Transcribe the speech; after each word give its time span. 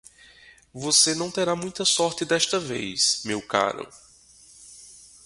Você 0.73 1.13
não 1.13 1.29
terá 1.29 1.55
muita 1.55 1.85
sorte 1.85 2.25
desta 2.25 2.57
vez, 2.59 3.21
meu 3.23 3.39
caro. 3.39 3.87